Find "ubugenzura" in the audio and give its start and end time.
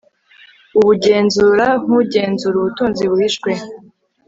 0.79-1.65